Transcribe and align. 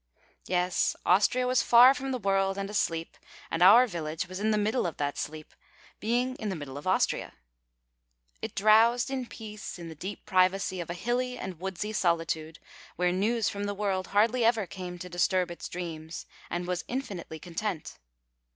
Yes, 0.47 0.95
Austria 1.05 1.45
was 1.45 1.61
far 1.61 1.93
from 1.93 2.11
the 2.11 2.17
world, 2.17 2.57
and 2.57 2.71
asleep, 2.71 3.15
and 3.51 3.61
our 3.61 3.85
village 3.85 4.27
was 4.27 4.39
in 4.39 4.49
the 4.49 4.57
middle 4.57 4.87
of 4.87 4.97
that 4.97 5.15
sleep, 5.15 5.53
being 5.99 6.33
in 6.37 6.49
the 6.49 6.55
middle 6.55 6.75
of 6.75 6.87
Austria. 6.87 7.33
It 8.41 8.55
drowsed 8.55 9.11
in 9.11 9.27
peace 9.27 9.77
in 9.77 9.89
the 9.89 9.93
deep 9.93 10.25
privacy 10.25 10.79
of 10.81 10.89
a 10.89 10.95
hilly 10.95 11.37
and 11.37 11.59
woodsy 11.59 11.93
solitude 11.93 12.57
where 12.95 13.11
news 13.11 13.47
from 13.47 13.65
the 13.65 13.75
world 13.75 14.07
hardly 14.07 14.43
ever 14.43 14.65
came 14.65 14.97
to 14.97 15.07
disturb 15.07 15.51
its 15.51 15.69
dreams, 15.69 16.25
and 16.49 16.65
was 16.65 16.83
infinitely 16.87 17.37
content. 17.37 17.99